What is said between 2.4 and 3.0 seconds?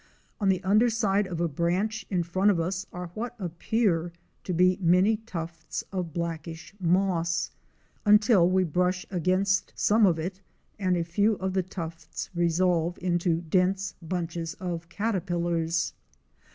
of us